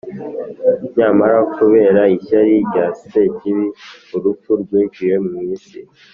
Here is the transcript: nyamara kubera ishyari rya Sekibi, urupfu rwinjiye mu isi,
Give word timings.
nyamara 0.97 1.37
kubera 1.55 2.01
ishyari 2.17 2.53
rya 2.67 2.85
Sekibi, 2.99 3.67
urupfu 4.15 4.49
rwinjiye 4.61 5.15
mu 5.27 5.37
isi, 5.55 5.79